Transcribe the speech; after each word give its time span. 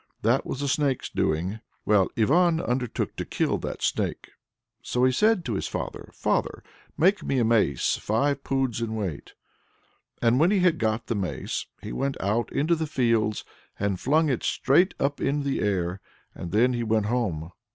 That 0.23 0.47
was 0.47 0.63
a 0.63 0.67
Snake's 0.67 1.11
doing. 1.11 1.59
Well, 1.85 2.09
Ivan 2.17 2.59
undertook 2.59 3.15
to 3.17 3.23
kill 3.23 3.59
that 3.59 3.83
Snake, 3.83 4.31
so 4.81 5.03
he 5.03 5.11
said 5.11 5.45
to 5.45 5.53
his 5.53 5.67
father, 5.67 6.09
"Father, 6.11 6.63
make 6.97 7.23
me 7.23 7.37
a 7.37 7.45
mace 7.45 7.97
five 7.97 8.43
poods 8.43 8.81
in 8.81 8.95
weight." 8.95 9.33
And 10.19 10.39
when 10.39 10.49
he 10.49 10.61
had 10.61 10.79
got 10.79 11.05
the 11.05 11.13
mace, 11.13 11.67
he 11.83 11.91
went 11.91 12.17
out 12.19 12.51
into 12.51 12.73
the 12.73 12.87
fields, 12.87 13.45
and 13.79 13.99
flung 13.99 14.27
it 14.27 14.41
straight 14.41 14.95
up 14.99 15.21
in 15.21 15.43
the 15.43 15.59
air, 15.61 16.01
and 16.33 16.49
then 16.51 16.73
he 16.73 16.81
went 16.81 17.05
home. 17.05 17.51